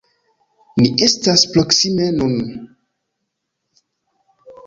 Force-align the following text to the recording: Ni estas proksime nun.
Ni 0.79 0.87
estas 1.07 1.43
proksime 1.57 2.07
nun. 2.15 2.33